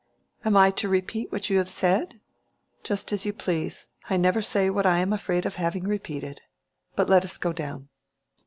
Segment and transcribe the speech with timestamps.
[0.43, 2.19] "Am I to repeat what you have said?"
[2.81, 3.89] "Just as you please.
[4.09, 6.41] I never say what I am afraid of having repeated.
[6.95, 7.87] But let us go down."